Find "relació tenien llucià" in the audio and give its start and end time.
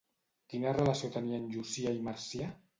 0.77-1.95